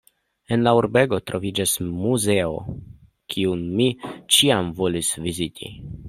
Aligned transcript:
En 0.55 0.61
la 0.67 0.71
urbego 0.77 1.17
troviĝas 1.31 1.73
muzeo, 2.05 2.57
kiun 3.33 3.61
mi 3.81 3.87
ĉiam 4.37 4.71
volis 4.81 5.11
viziti. 5.27 5.71